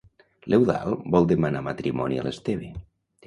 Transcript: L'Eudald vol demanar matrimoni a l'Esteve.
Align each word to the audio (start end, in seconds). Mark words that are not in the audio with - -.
L'Eudald 0.51 1.03
vol 1.15 1.27
demanar 1.33 1.63
matrimoni 1.67 2.19
a 2.23 2.27
l'Esteve. 2.29 2.73